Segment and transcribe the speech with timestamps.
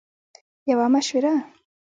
[0.69, 1.43] -یوه مشوره 💡